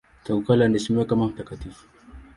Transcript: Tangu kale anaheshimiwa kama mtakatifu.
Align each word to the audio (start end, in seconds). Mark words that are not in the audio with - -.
Tangu 0.23 0.41
kale 0.43 0.65
anaheshimiwa 0.65 1.05
kama 1.05 1.27
mtakatifu. 1.27 1.85